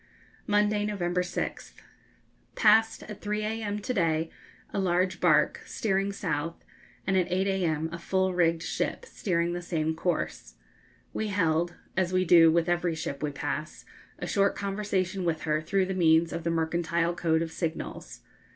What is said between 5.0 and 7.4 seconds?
barque, steering south, and at